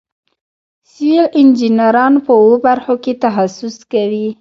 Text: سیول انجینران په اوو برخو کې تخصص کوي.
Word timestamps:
سیول 0.91 1.27
انجینران 1.39 2.13
په 2.25 2.31
اوو 2.41 2.55
برخو 2.65 2.95
کې 3.03 3.13
تخصص 3.23 3.75
کوي. 3.91 4.27